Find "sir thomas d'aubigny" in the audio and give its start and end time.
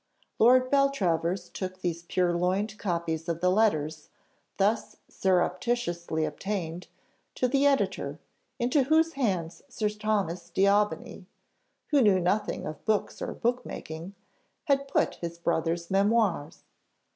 9.69-11.27